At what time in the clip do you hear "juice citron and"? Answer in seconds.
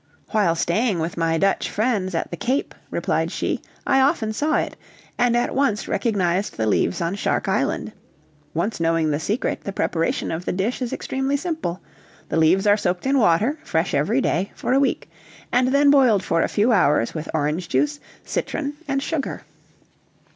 17.69-19.03